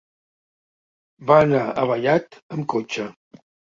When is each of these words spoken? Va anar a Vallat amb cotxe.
Va 1.33 1.39
anar 1.43 1.63
a 1.69 1.87
Vallat 1.93 2.43
amb 2.53 2.71
cotxe. 2.77 3.11